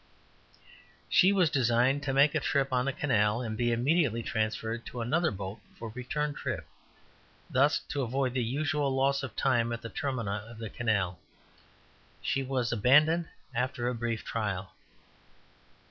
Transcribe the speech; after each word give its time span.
She 1.09 1.31
was 1.31 1.51
designed 1.51 2.01
to 2.01 2.11
make 2.13 2.33
a 2.33 2.39
trip 2.39 2.73
on 2.73 2.85
the 2.85 2.91
canal, 2.91 3.43
and 3.43 3.55
be 3.55 3.71
immediately 3.71 4.23
transferred 4.23 4.83
to 4.87 4.99
another 4.99 5.29
boat 5.29 5.59
for 5.77 5.89
return 5.89 6.33
trip, 6.33 6.65
thus 7.51 7.77
to 7.89 8.01
avoid 8.01 8.33
the 8.33 8.43
usual 8.43 8.89
loss 8.95 9.21
of 9.21 9.35
time 9.35 9.71
at 9.71 9.83
the 9.83 9.89
termini 9.89 10.31
of 10.49 10.57
the 10.57 10.71
canal. 10.71 11.19
She 12.19 12.41
was 12.41 12.71
abandoned 12.71 13.29
after 13.53 13.87
a 13.87 13.93
brief 13.93 14.25
trial. 14.25 14.73